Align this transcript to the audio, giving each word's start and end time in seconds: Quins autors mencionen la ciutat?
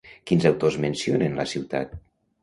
Quins 0.29 0.45
autors 0.49 0.77
mencionen 0.85 1.37
la 1.41 1.45
ciutat? 1.51 1.93